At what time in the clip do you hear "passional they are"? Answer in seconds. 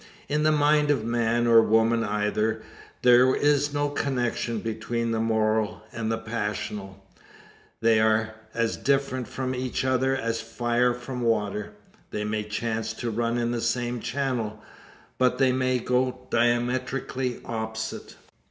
6.17-8.33